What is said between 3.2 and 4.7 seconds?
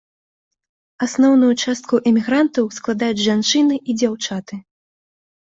жанчыны і дзяўчаты.